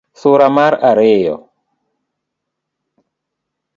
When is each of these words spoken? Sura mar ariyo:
Sura 0.19 0.47
mar 0.57 0.73
ariyo: 0.91 1.35